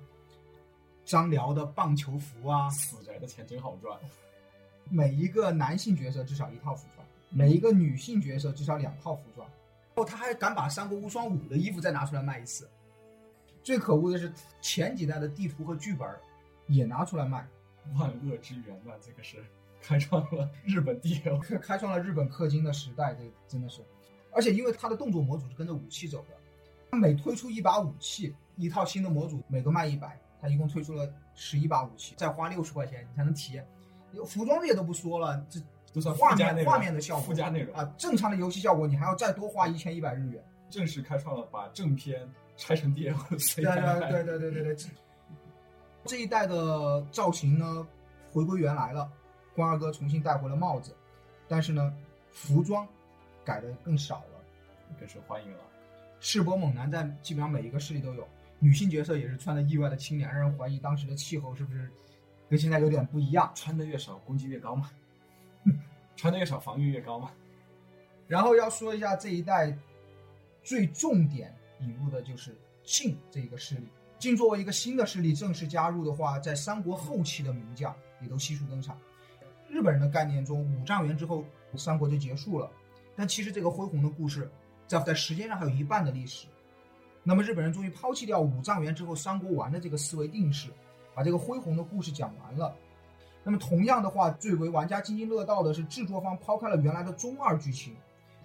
[1.03, 3.99] 张辽的棒球服啊，死宅的钱真好赚。
[4.89, 9.47] 每一个男性角色至少一套服装，每一个女性角色至少两套服装。
[9.95, 12.69] 哦，他还敢把《三国无双五》的衣服再拿出来卖一次。
[13.65, 16.07] 最可恶的是，前几代的地图和剧本
[16.67, 17.47] 也拿出来卖，
[17.95, 19.43] 万恶之源呐、这个是
[19.81, 21.35] 开创了日本第二。
[21.39, 23.15] 开开创了日本氪金的时代。
[23.15, 23.81] 这真的是，
[24.31, 26.35] 而且因为它的动作模组是跟着武器走的，
[26.91, 33.67] 它每推出一把武器，一套新的模组，每个卖一百，它一共推出了十一把武器，再花六十块钱你才能体验。
[34.27, 35.59] 服装这些都不说了，这
[35.91, 40.43] 都算画面画面的效果附加内容啊，正常的游戏效果你还要再多花一千一百日元。
[40.69, 44.89] 正式开创了把正片拆成 DLC 对对对对对对对，这
[46.05, 47.87] 这一代的造型呢
[48.31, 49.11] 回归原来了，
[49.55, 50.95] 关二哥重新戴回了帽子，
[51.47, 51.95] 但是呢
[52.31, 52.87] 服装
[53.43, 54.35] 改的更少了。
[54.99, 55.59] 更受欢迎了。
[56.19, 58.25] 世博猛男在基本上每一个势力都有，
[58.59, 61.89] 女性角色也是穿的意外的清凉，让人怀疑当时的气候是不是
[62.49, 63.51] 跟现在有点不一样。
[63.55, 64.89] 穿的越少，攻击越高嘛；
[66.15, 67.31] 穿的越少，防御越高嘛。
[68.27, 69.75] 然后要说一下这一代
[70.63, 73.87] 最重点引入的就是晋这一个势力。
[74.17, 78.97] 晋作为一个新的势力正式加入的话，在三国后期的名将也都悉数登场。
[79.69, 81.43] 日本人的概念中，五丈原之后，
[81.75, 82.69] 三国就结束了。
[83.15, 84.49] 但其实这个恢宏的故事，
[84.87, 86.47] 在在时间上还有一半的历史。
[87.23, 90.69] 那么日本人终于抛弃掉五丈原之后三国完的这个思维定式，
[91.13, 92.73] 把这个恢宏的故事讲完了。
[93.43, 97.95] 那么同样的话，最为玩家津津乐道的是制作方抛开了原来的中二剧情，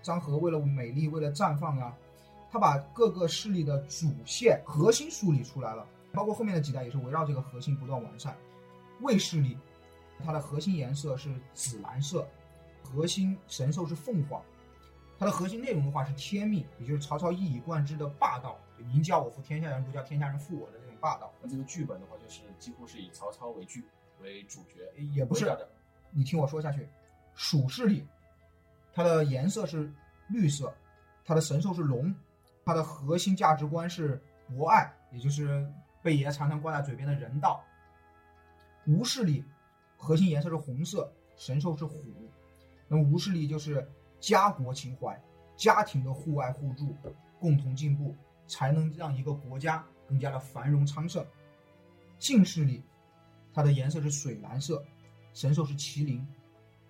[0.03, 1.95] 张合为了美丽，为了绽放呀，
[2.51, 8.37] 他把各个势力的主线核心梳理出来了，包括后面的几代也是围绕这个核心不断完善。
[9.01, 9.57] 魏势力，
[10.25, 12.27] 它的核心颜色是紫蓝色，
[12.83, 14.43] 核心神兽是凤凰，
[15.19, 21.33] 它的核心内容的话是天命，也就是曹操一以贯之的霸道，就您叫我服天下人，不叫天下人负我的这种霸道。
[21.41, 23.85] 那这个剧本的话，就是几乎是以曹操为剧
[24.21, 25.51] 为主角，也不是
[26.11, 26.89] 你听我说下去，
[27.35, 28.05] 蜀势力，
[28.93, 29.91] 它的颜色是
[30.29, 30.75] 绿色，
[31.25, 32.13] 它的神兽是龙，
[32.71, 35.69] 它的核心价值观是博爱，也就是
[36.01, 37.65] 贝爷常常挂在嘴边的人道。
[38.87, 39.45] 无势力，
[39.97, 42.01] 核心颜色是红色，神兽是虎。
[42.87, 43.85] 那么无势力就是
[44.21, 45.21] 家国情怀，
[45.57, 46.97] 家庭的互爱互助，
[47.41, 48.15] 共同进步，
[48.47, 51.27] 才能让一个国家更加的繁荣昌盛。
[52.21, 52.85] 近势力，
[53.53, 54.81] 它的颜色是水蓝色，
[55.35, 56.25] 神兽是麒麟，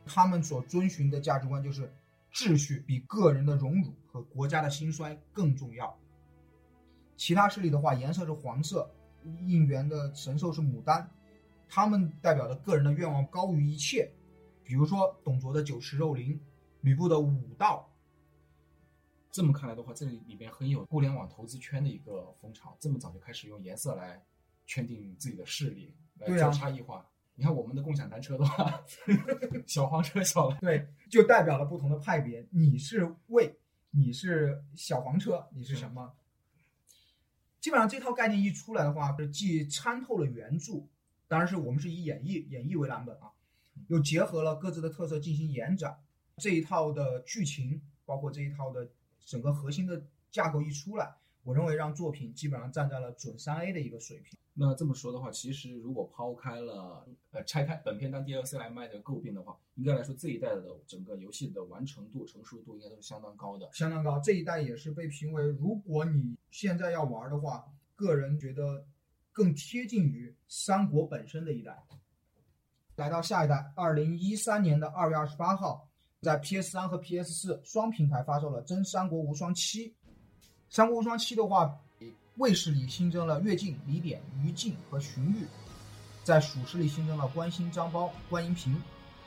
[0.05, 1.91] 他们所遵循的价值观就是
[2.31, 5.97] 秩序比个人的荣辱和国家的兴衰更重要。
[7.17, 8.91] 其他势力的话，颜色是黄色，
[9.47, 11.09] 应援的神兽是牡丹，
[11.69, 14.11] 他们代表的个人的愿望高于一切，
[14.65, 16.41] 比如说董卓的酒池肉林，
[16.81, 17.87] 吕布的武道。
[19.31, 24.21] 这么看来的话，这里边很有互联网投资圈的一个风潮，这么早就开始用颜色来
[24.67, 27.07] 圈定自己的势力，来做差异化。
[27.37, 28.83] 你看我们的共享单车的话，
[29.67, 32.45] 小黄车、小蓝，对，就代表了不同的派别。
[32.51, 33.55] 你是魏，
[33.93, 36.15] 你是小黄车，你是什么？
[37.61, 40.87] 基本上这套概念一出来的话，是既参透了原著，
[41.27, 43.33] 当然是我们是以演绎演绎为蓝本啊，
[43.89, 46.01] 又结合了各自的特色进行延展。
[46.37, 48.89] 这一套的剧情，包括这一套的
[49.27, 54.39] 整个核心的架构一出来，我认为让作品基本上站在了准三 A 的一个水平。
[54.53, 63.71] 那这么说的话，其实如果抛开了呃拆开本片当 DLC 来卖的诟病的话，应该来说这一代的整个游戏的完成度、成熟度应该都是相当高的。
[63.73, 64.21] 相当高。
[64.21, 67.65] 这一代也是被评为，如果你现在要玩的话，
[67.97, 68.85] 个人觉得
[69.33, 71.83] 更贴近于三国本身的一代。
[72.97, 75.89] 来到下一代，二零一三年的二月二十八号，
[76.21, 79.89] 在 PS 三和 PS 四双平台发售了《真三国无双七》。
[80.73, 81.77] 《三国无双七》的话，
[82.37, 85.45] 魏氏里新增了乐进、李典、于禁和荀彧，
[86.23, 88.81] 在蜀势力新增了关兴、张苞、关银平，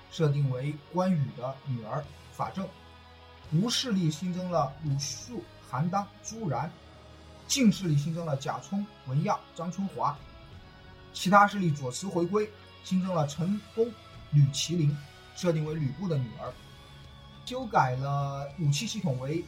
[0.10, 2.02] 设定为关羽的女儿
[2.32, 2.66] 法正。
[3.52, 6.70] 吴势力新增了鲁肃、韩当、朱然；
[7.46, 10.16] 晋势力新增了贾充、文耀、张春华；
[11.12, 12.50] 其他势力左慈回归，
[12.86, 13.86] 新增了陈宫、
[14.32, 14.98] 吕麒麟，
[15.36, 16.54] 设定为吕布的女儿。
[17.46, 19.44] 修改了武器系统为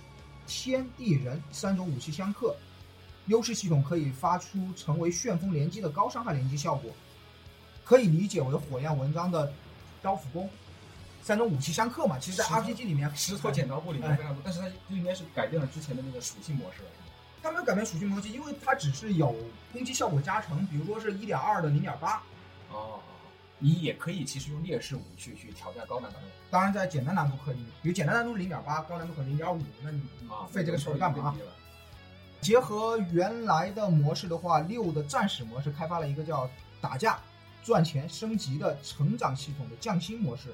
[0.48, 2.56] 天地人三种武器相克，
[3.28, 6.92] 优势系统可以发出成为旋风连击的高伤害连击效果。
[7.84, 9.54] 可以理解为火焰文章的
[10.02, 10.50] 刀斧弓
[11.22, 12.18] 三种武器相克嘛。
[12.18, 16.90] 其实，在 RPG 里面，石头剪刀布里面非常多，但是它就应该是改变了之前的那个属性模式了。
[17.44, 19.36] 它没有改变属性模式，因为它只是有
[19.72, 22.24] 攻击效果加成，比如说是一点二的零点八。
[22.72, 23.00] 哦，
[23.60, 26.18] 你也可以其实用劣势武去去挑战高难度。
[26.50, 31.36] 当然，在简单难度可以，比如简单难度零点八，高难度可能零点五，那你啊，费这个事干嘛？
[32.42, 37.20] 结合原来的模式的话，六的战士模式开发了一个叫打架、
[37.64, 40.54] 赚钱、升级的成长系统的匠心模式，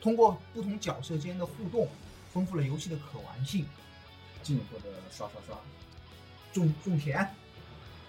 [0.00, 1.88] 通过不同角色之间的互动，
[2.32, 3.64] 丰富了游戏的可玩性。
[4.42, 5.56] 进一步的刷刷刷。
[6.52, 7.28] 种种田，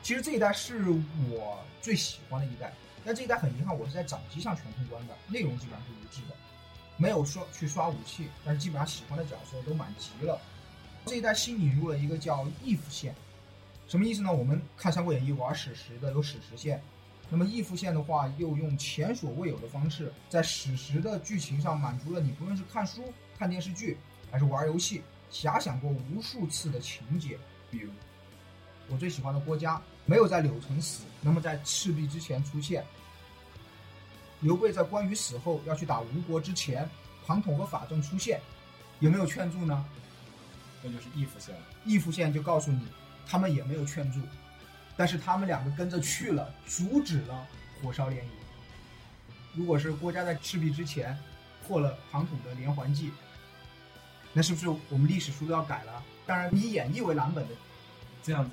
[0.01, 0.89] 其实这一代是
[1.29, 2.73] 我最喜欢的一代，
[3.03, 6.35] 但这一代很遗憾，我是在掌机上全通关的，内容基本上是一致的，
[6.97, 10.39] 没有刷去刷武器，但是基本上喜欢的角色都满级了。
[11.05, 13.15] 这一代新引入了一个叫 if 线，
[13.87, 14.31] 什么意思呢？
[14.31, 16.79] 我们看《三国演义》玩史实的有史实线，
[17.27, 23.97] 那么 if 线的话，又用前所未有的方式，在史实的剧情上满足了你不论是看书、看电视剧，
[24.29, 27.37] 还是玩游戏，遐想过无数次的情节，
[27.71, 27.91] 比如。
[28.89, 32.85] 我最喜欢的郭嘉没有在柳城死，那么在赤壁之前出现。
[34.41, 36.89] 刘备在关羽死后要去打吴国之前，
[37.25, 38.41] 庞统和法正出现，
[38.99, 39.85] 有没有劝住呢？
[40.81, 41.61] 那就是义父线了。
[41.85, 42.87] 义父线就告诉你，
[43.27, 44.19] 他们也没有劝住，
[44.97, 47.47] 但是他们两个跟着去了，阻止了
[47.81, 48.31] 火烧连营。
[49.53, 51.15] 如果是郭嘉在赤壁之前
[51.67, 53.11] 破了庞统的连环计，
[54.33, 56.03] 那是不是我们历史书都要改了？
[56.25, 57.53] 当然，以演绎为蓝本的
[58.23, 58.51] 这样子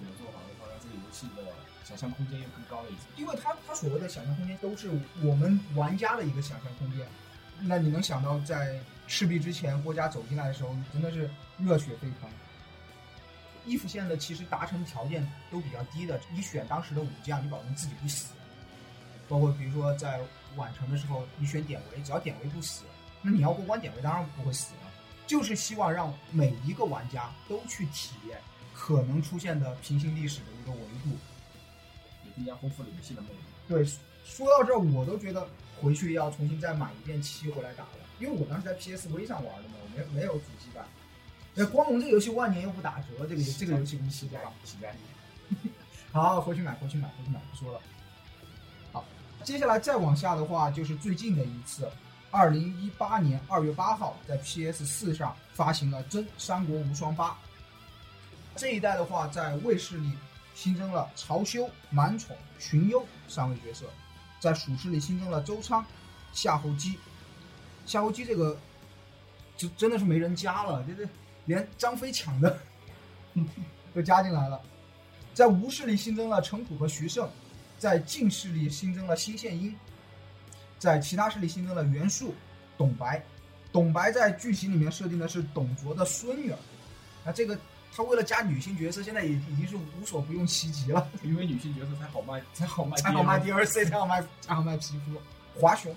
[1.08, 1.42] 游戏的
[1.84, 3.04] 想象空间又更高了一层。
[3.16, 4.90] 因为它它所谓的想象空间都是
[5.22, 7.06] 我们玩家的一个想象空间。
[7.60, 12.28] 那你能想到在赤壁之前，郭嘉走进来的时候，真的是热血沸腾。
[13.64, 18.32] 衣服线的其实达成条件都比较低的，你选当时的武将，你保证自己不死。
[19.28, 20.20] 包括比如说在
[20.56, 22.84] 宛城的时候，你选典韦，只要典韦不死，
[23.20, 24.90] 那你要过关，典韦当然不会死了。
[25.26, 28.38] 就是希望让每一个玩家都去体验
[28.78, 31.10] 可能出现的平行历史的一个维度。
[32.24, 33.34] 也更加丰富了游戏的魅力。
[33.66, 33.84] 对，
[34.24, 35.44] 说到这儿，我都觉得
[35.80, 40.84] 回去要重新再买一遍七回来打了，因为我当时在 PSV 上玩的嘛，我没没有主机版。
[41.54, 44.52] 那光荣这个游戏万年又不打折，这个这个游戏公司对吧？
[44.62, 44.92] 乞丐，
[46.12, 47.80] 好，回去买，回去买，回去买，不说了。
[48.92, 49.04] 好，
[49.42, 51.90] 接下来再往下的话，就是最近的一次，
[52.30, 57.30] 二零一八年二月八号在 PS 四上发行了《真三国无双八》。
[58.58, 60.12] 这一代的话，在卫士里
[60.52, 63.86] 新增了曹休、满宠、荀攸三位角色，
[64.40, 65.84] 在蜀士里新增了周仓、
[66.32, 66.98] 夏侯姬。
[67.86, 68.58] 夏侯姬这个，
[69.56, 71.08] 就真的是没人加了，这这
[71.44, 72.58] 连张飞抢的
[73.94, 74.60] 都加进来了。
[75.32, 77.30] 在吴氏里新增了程普和徐盛，
[77.78, 79.72] 在晋氏里新增了辛宪英，
[80.80, 82.34] 在其他势力新增了袁术、
[82.76, 83.22] 董白。
[83.70, 86.58] 董白在剧情里面设定的是董卓的孙女儿，
[87.24, 87.56] 那这个
[87.94, 95.20] 他为了加女性角色，现在也已经是无所不用其极了，因为女性角色才好卖， 才好卖，才好卖 DLC，才好卖，才好卖皮肤。
[95.60, 95.94] 华雄，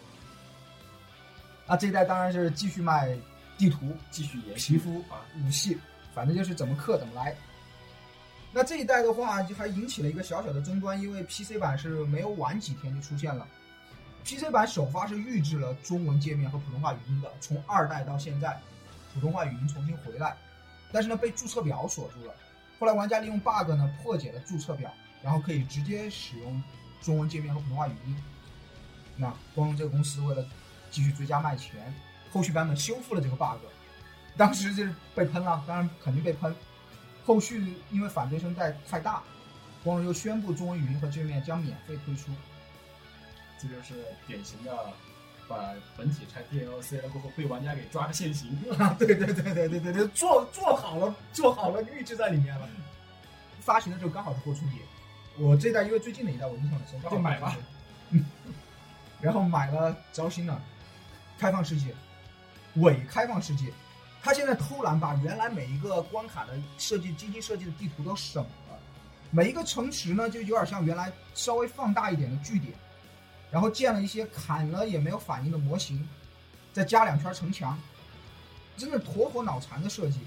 [1.68, 3.16] 啊，这一代当然是继续卖
[3.58, 5.78] 地图、继续延皮肤啊，武器，
[6.16, 7.36] 反正就是怎么氪怎么来。
[8.52, 13.48] 那这一代的话，就还引起了一个小小的争端，因为 PC 版是没有晚几天就出现了。
[14.26, 18.60] PC 版首发是预置了中文界面和普通话语音的，从二代到现在，
[19.14, 20.36] 普通话语音重新回来，
[20.92, 22.34] 但是呢被注册表锁住了。
[22.80, 26.64] 后来玩家利用 bug 呢破解了注册表，然后可以直接使用
[27.02, 28.16] 中文界面和普通话语音。
[29.16, 30.46] 那光荣这个公司为了
[30.90, 31.94] 继续追加卖钱，
[32.32, 33.60] 后续版本修复了这个 bug，
[34.36, 36.56] 当时就是被喷了，当然肯定被喷。
[37.24, 39.22] 后续因为反对声带太大，
[39.84, 42.32] 光荣又宣布中文语音和界面将免费推出。
[43.60, 44.92] 这就是典型的
[45.52, 48.50] 把本体拆 DLC 了过后被玩家给抓个现行。
[48.80, 52.68] 啊，对对对对对对对，做做好了，做好了预制在里面了。
[53.60, 54.78] 发行的时候刚好是过春节，
[55.38, 57.56] 我这代因为最近的一代我印象很深，刚好就买吧
[59.20, 60.60] 然后买了招新了，
[61.38, 61.94] 开放世界，
[62.78, 63.72] 伪开放世界。
[64.24, 68.80] 他现在偷懒把原来每一个关卡的设计、精心设计的地图都省了，
[69.30, 72.74] 每一个城池呢就有点像原来稍微放大一点的据点，
[73.52, 76.08] 然后建了一些砍了也没有反应的模型，
[76.72, 77.78] 再加两圈城墙，
[78.78, 80.22] 真的妥妥脑残的设计。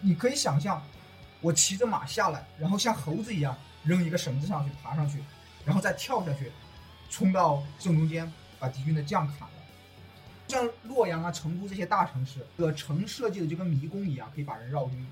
[0.00, 0.80] 你可以想象，
[1.40, 5.18] 我骑着马下来，然后像猴子一样扔一个绳子上去，爬上去，
[5.64, 6.52] 然后再跳下去，
[7.08, 9.54] 冲到正中间把敌军的将砍了。
[10.46, 15.06] 像洛阳啊、成都这些大城市，这个城设计的就跟迷宫一样，可以把人绕晕。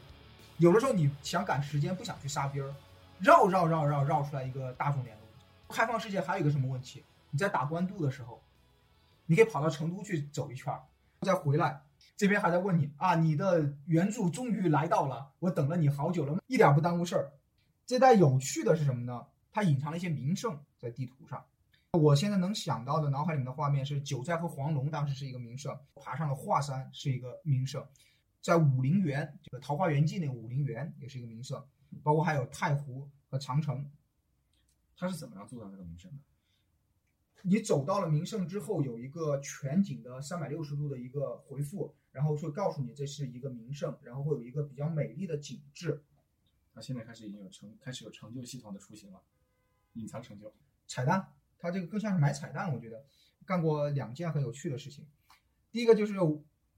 [0.58, 2.74] 有的时候你想赶时间，不想去杀兵儿，
[3.18, 5.22] 绕绕绕绕绕出来一个大众连路。
[5.68, 7.02] 开放世界还有一个什么问题？
[7.30, 8.42] 你在打官渡的时候，
[9.26, 10.82] 你可以跑到成都去走一圈儿，
[11.22, 11.82] 再回来，
[12.16, 17.32] 这边还在问你啊，你的援助终于来到了，我等了你好久了，一点不耽误事儿。
[17.86, 19.26] 这代有趣的是什么呢？
[19.52, 21.44] 它隐藏了一些名胜在地图上。
[21.92, 27.82] 我现在能想到的脑海里面的画面是九寨和黄龙当时是一个名胜，爬上了华山是一个名胜，
[28.42, 31.64] 在武陵源这个《桃花源记》那个武陵源也是一个名胜，
[32.02, 33.88] 包括还有太湖和长城。
[34.98, 36.18] 他是怎么样做到这个名胜的？
[37.48, 46.02] 你走到了名胜之后，有一个全景的三百六十度的一个回复，然后会告诉你这是一个名胜，然后会有一个比较美丽的景致。
[46.74, 49.22] 他现在开始已经有成开始有成就系统的雏形了，
[49.92, 50.52] 隐藏成就。
[50.88, 51.24] 彩蛋，
[51.56, 52.74] 它这个更像是买彩蛋。
[52.74, 53.06] 我觉得
[53.44, 55.06] 干过两件很有趣的事情。
[55.70, 56.14] 第一个就是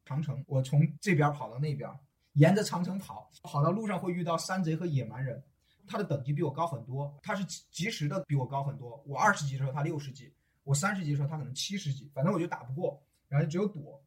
[0.04, 1.90] 长城，我从这边跑到那边，
[2.34, 5.42] 沿着长城跑，跑到路上会遇到山贼和野蛮人，
[5.86, 9.02] 他的等级比我高很多，他是及及时的比我高很多。
[9.06, 10.30] 我二十级的时候他六十级，
[10.68, 13.98] 我三十级的时候他可能七十级，反正我就打不过，然后就只有躲。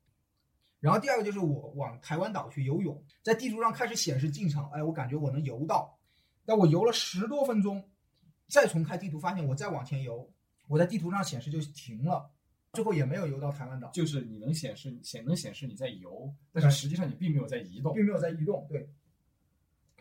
[0.79, 5.97] 然后第二个就是我往台湾岛去游泳，在地图上开始显示进程，哎，我感觉我能游到，
[6.45, 7.89] 但我游了十多分钟，
[8.47, 10.31] 再重开地图发现我再往前游，
[10.67, 12.29] 我在地图上显示就停了，
[12.73, 17.95] 最后也没有游到台湾岛，就是你能显示显能显示你在游，但是实际上你并没有在移动。
[17.95, 18.67] 并没有在移动。
[18.69, 18.87] 对，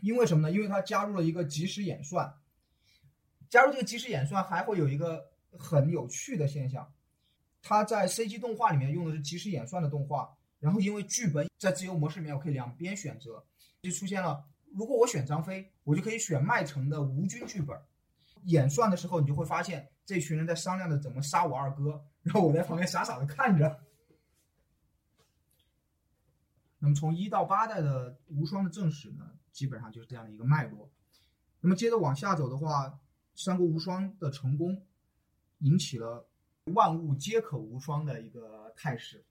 [0.03, 0.55] 因为什么呢？
[0.55, 2.31] 因为它加入了一个即时演算，
[3.49, 6.93] 加入这个即时演算还会有一个很有趣的现象，
[7.63, 10.37] 它在 CG 动画里面用的是即时演算的动画。
[10.59, 13.43] 然后因为剧本在自由模式里面，我可以两边选择，
[13.81, 14.45] 就出现了。
[14.75, 17.77] 如果我选张飞，我就可以选麦城的吴军剧本。
[18.45, 23.81] 演算的时候，你就会发现这群人在商量着怎么杀我二哥，然后我在旁边傻傻的看着。
[26.79, 30.91] 那么从一到八代的无双的正史呢，基本上就是这样的一个脉络。
[31.61, 32.99] 那么接着往下走的话，
[33.35, 34.83] 三国无双的成功，
[35.61, 36.29] 引起了
[36.75, 39.25] 万物皆可无双的一个态势。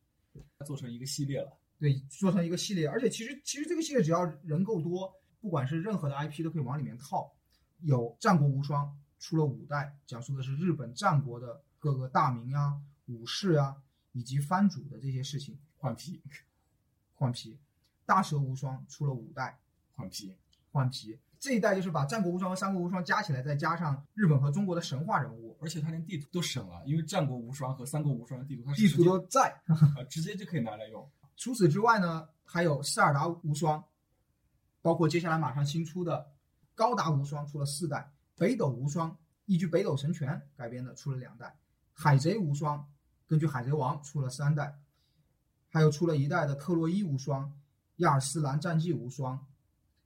[0.66, 1.52] 做成一个系列了。
[1.80, 7.34] 对，做成一个系列，而且其实其实这个系列只要人够多，不管是任何的 IP 都可以往里面套。
[7.80, 13.76] 有战国无双出了五代，讲述的是日本战国的各个大名啊、武士啊
[14.12, 15.58] 以及藩主的这些事情。
[15.78, 16.22] 换皮，
[17.16, 17.58] 换皮，
[18.06, 19.60] 大蛇无双出了五代，
[19.96, 20.36] 换皮，
[20.72, 21.18] 换皮。
[21.40, 29.50] 这一代就是把战国无双和三国无双加起来，再加上日本和中国的神话人物，而且他连地图都省了，因为战国无双和三国无双的地图它是地图都在。
[29.68, 31.10] 啊直接就可以拿来用。
[31.38, 33.82] 除此之外呢，还有塞尔达无双，
[34.82, 36.30] 包括接下来马上新出的
[36.76, 41.58] 高达无双出了四代，北斗无双依据北斗神拳改编的出了两代，
[41.94, 42.86] 海贼无双
[43.26, 44.78] 根据海贼王出了三代，
[45.70, 47.50] 还有出了一代的特洛伊无双、
[47.98, 49.48] 亚尔斯兰战记无双，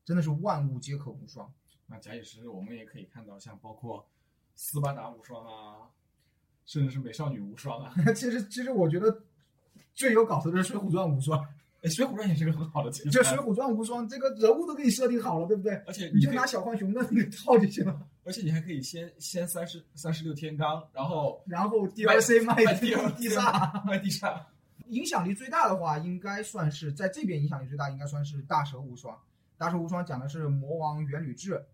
[0.06, 1.52] 真的是万物皆可无双。
[1.86, 4.06] 那假以时日，我们也可以看到像包括
[4.56, 5.90] 斯巴达无双啊，
[6.66, 7.94] 甚至是美少女无双啊。
[8.16, 9.22] 其实其实我觉得
[9.94, 11.40] 最有搞头的是水浒传无双，
[11.82, 13.10] 哎，水浒传也是个很好的题材。
[13.12, 15.76] 这水浒传无双这个人物都给你设定好了，对不对？
[15.86, 18.08] 而且你你就拿小浣熊的那个套就行了。
[18.26, 24.42] 而且你还可以先先三十三十六天罡，然后 然后 DLC 卖卖地地萨，卖地煞。
[24.88, 29.18] 影响力最大的话，应该算是在这边影响力最大，应该算是大蛇无双。
[29.58, 31.66] 大蛇无双讲的是魔王元吕志，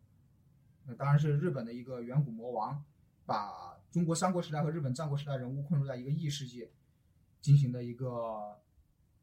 [0.85, 2.83] 那当然是日本的一个远古魔王，
[3.25, 6.69] 把中国三国时代和日本战国时代人物困入在一个异世界，
[7.41, 8.59] 进行的一个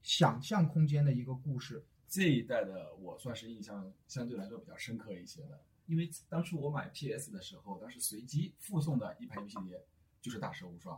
[0.02, 1.84] 想象空间的一个故事。
[2.08, 9.84] 这一代的我算是印象相对来说比较深刻一些的，因为当初我买 PS 的时候，当时随机附送的一盘游戏碟
[10.22, 10.96] 就是《大蛇无双》，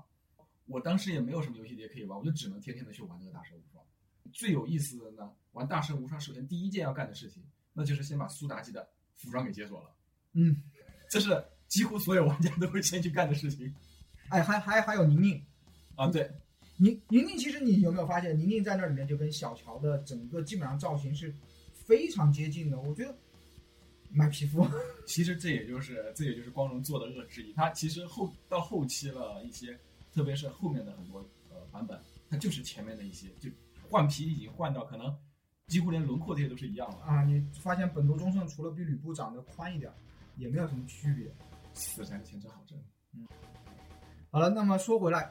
[0.66, 3.82] 我当时也没有什么游戏碟可以玩，我就只能天天的去玩这个《大蛇无双》。
[4.32, 9.90] 最有意思的呢，玩《大圣无双》首先第一件要干的事情，那就是先把苏妲己的服装给解锁了，
[10.32, 10.62] 嗯，
[11.10, 13.74] 这是几乎所有玩家都会先去干的事情
[14.28, 15.42] 哎，还还还有宁宁，
[15.96, 16.06] 啊。
[16.08, 16.30] 对，
[16.76, 21.34] 宁宁宁，其实你有没有发现，宁宁在那里面就跟小乔的整个基本上造型是
[21.72, 22.78] 非常接近的。
[22.78, 23.16] 我觉得
[24.10, 24.66] 买皮肤，
[25.06, 27.52] 其实这也就是这也就是光荣做的恶之一。
[27.54, 29.78] 它其实后到后期了一些，
[30.12, 31.18] 特别是后面的很多
[31.50, 31.98] 呃版本，
[32.28, 33.48] 它就是前面的一些就
[33.90, 35.16] 换皮已经换到可能
[35.66, 36.96] 几乎连轮廓这些都是一样的。
[37.04, 39.92] 啊，你发现本多忠胜除了比吕布长得宽一点，
[40.36, 41.34] 也没有什么区别。
[41.74, 42.76] 死宅的钱真好挣。
[44.30, 45.30] 好了，那么说回来，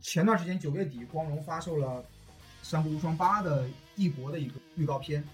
[0.00, 2.02] 前段时间九月底，光荣发售了
[2.62, 3.66] 《三国无双八》的
[3.96, 5.24] 帝国的一个预告片。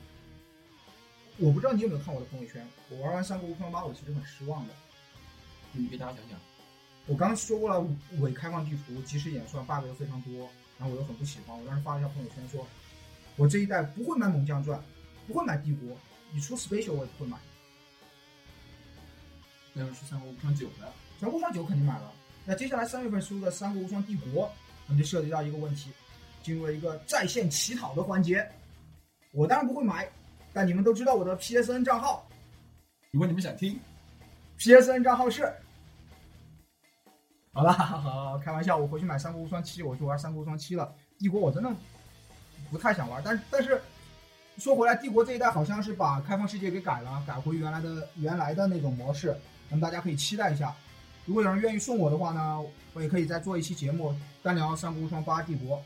[1.39, 4.75] 我不知道你有没有看我的朋友圈，我玩完《三国无双八》，我其实很失望的。
[5.73, 6.39] 你给大家讲讲。
[7.07, 7.85] 我刚刚说过了，
[8.21, 10.49] 伪开放地图、即时演算 bug 又非常多，
[10.81, 11.55] 然后我又很不喜欢。
[11.57, 12.67] 我当时发了一条朋友圈说，
[13.37, 14.83] 我这一代不会买猛将传，
[15.27, 15.95] 不会买帝国，
[16.33, 17.37] 你出 special 我也不会买。
[19.75, 22.11] 要是出三国无双九的，三国无双九肯定买了，
[22.47, 24.47] 那接下来三月份出的《三国无双帝国》，
[24.87, 25.91] 那么就涉及到一个问题，
[26.43, 28.51] 进入了一个在线乞讨的环节。
[29.33, 30.09] 我当然不会买，
[30.53, 32.27] 但你们都知道我的 PSN 账号
[33.11, 33.79] 如果你们想听
[34.59, 35.53] ，，PSN 账号是。
[37.53, 40.95] 好了，好开玩笑，我回去买《三国无双七》，我去玩《三国无双七》了。
[41.19, 41.69] 帝国我真的
[42.71, 43.83] 不太想玩，但但是
[44.57, 49.37] 说回来，帝国这一代好像是把开放世界给改了，改回原来的原来的那种模式，
[49.69, 50.73] 那么大家可以期待一下。
[51.27, 52.61] 如果有人愿意送我的话呢，
[52.95, 55.77] 我也可以再做一期节目单聊《三国无双八帝国》。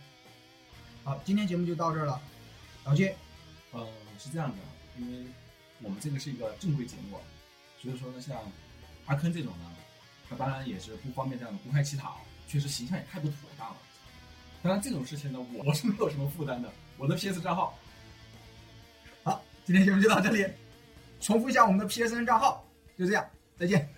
[1.03, 2.21] 好，今天节目就到这儿了，
[2.85, 3.11] 老金，
[3.73, 3.87] 呃，
[4.19, 4.57] 是这样的，
[4.99, 5.27] 因为
[5.83, 7.19] 我们这个是一个正规节目，
[7.81, 8.37] 所以说呢，像
[9.07, 9.73] 阿坑这种呢，
[10.29, 13.77] 那当然也是不方便这样的公开乞讨，确实形象也太不妥当了。
[14.63, 17.79] 当然这种事情呢，我是没有什么负担的，我的 PS 账号
[19.23, 20.47] 好，今天节目就到这里，
[21.21, 22.65] 重复一下我们的 PSN 账号，
[22.99, 23.25] 就这样，
[23.59, 23.94] 再见。